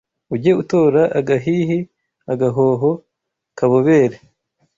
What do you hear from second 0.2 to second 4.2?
Ujye utora agahihi Agahogo kabobere